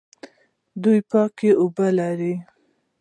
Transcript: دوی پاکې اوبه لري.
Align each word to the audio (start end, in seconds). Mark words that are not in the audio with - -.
دوی 0.81 0.99
پاکې 1.11 1.49
اوبه 1.61 1.87
لري. 1.99 2.33